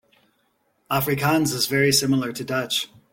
Afrikaans 0.89 1.53
is 1.53 1.67
very 1.67 1.91
similar 1.91 2.33
to 2.33 2.43
Dutch. 2.43 2.89